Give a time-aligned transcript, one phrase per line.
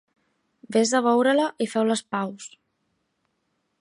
[0.77, 2.49] Vés a veure-la i feu les paus.